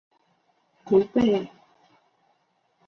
[0.03, 0.07] 卢贝
[1.03, 1.49] 贝尔纳克。